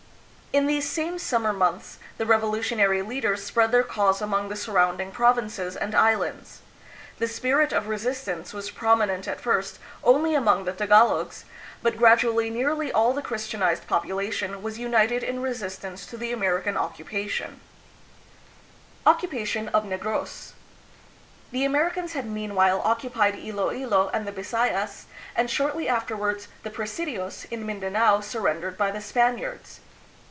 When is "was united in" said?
14.61-15.41